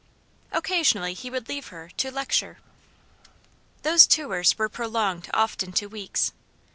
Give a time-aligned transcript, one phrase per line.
[0.51, 2.57] Occasionally he would leave her to "lecture."
[3.83, 6.33] Those tours were prolonged often to weeks.